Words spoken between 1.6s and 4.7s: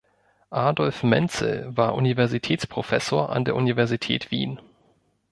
war Universitätsprofessor an der Universität Wien.